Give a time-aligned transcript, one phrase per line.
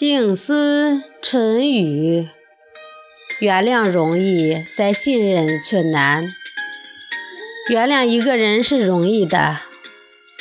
[0.00, 2.26] 静思沉语，
[3.38, 6.26] 原谅容易，再信任却难。
[7.68, 9.58] 原谅一个人是容易的，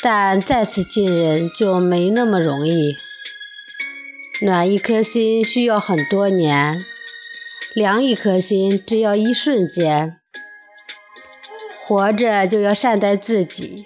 [0.02, 2.96] 但再次信任就没那么容易。
[4.40, 6.80] 暖一颗心需要很多年，
[7.74, 10.16] 凉一颗心只要一瞬间。
[11.86, 13.86] 活着就要善待自己，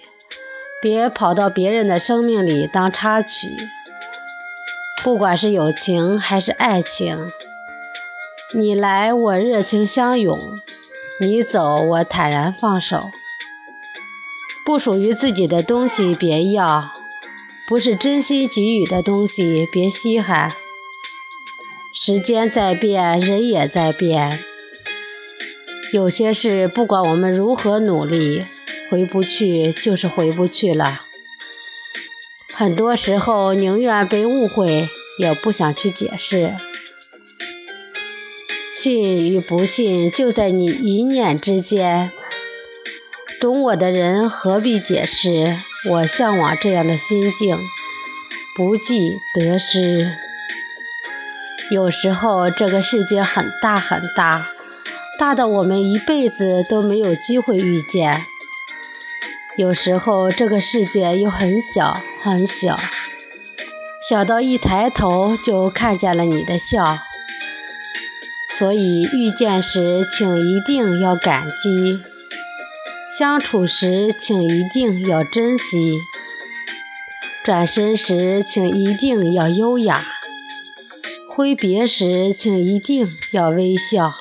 [0.80, 3.48] 别跑到别人的生命里当插曲。
[5.04, 7.30] 不管是友情还是爱情，
[8.54, 10.38] 你来我热情相拥，
[11.20, 13.10] 你走我坦然放手。
[14.64, 16.90] 不属于自己的东西别要，
[17.68, 20.52] 不是真心给予的东西别稀罕。
[21.94, 24.42] 时间在变，人也在变，
[25.92, 28.46] 有些事不管我们如何努力，
[28.90, 31.02] 回不去就是回不去了。
[32.56, 36.54] 很多时候宁愿被误会，也不想去解释。
[38.70, 42.12] 信与不信就在你一念之间。
[43.40, 45.56] 懂我的人何必解释？
[45.90, 47.58] 我向往这样的心境，
[48.56, 50.12] 不计得失。
[51.72, 54.46] 有时候这个世界很大很大，
[55.18, 58.24] 大到我们一辈子都没有机会遇见。
[59.56, 62.80] 有时候，这个世界又很小很小，
[64.08, 66.98] 小到一抬头就看见了你的笑。
[68.58, 72.00] 所以遇见时，请一定要感激；
[73.18, 75.98] 相处时，请一定要珍惜；
[77.44, 80.02] 转身时，请一定要优雅；
[81.28, 84.14] 挥别时，请一定要微笑。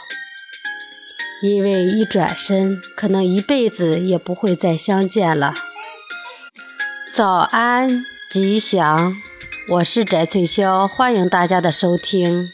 [1.41, 5.53] 因为一转身，可能一辈子也不会再相见了。
[7.15, 9.21] 早安，吉祥，
[9.69, 12.51] 我是翟翠霄，欢迎大家的收听。